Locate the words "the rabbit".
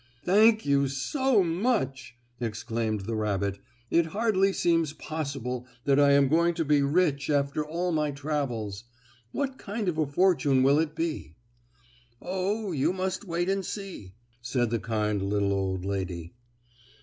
3.01-3.59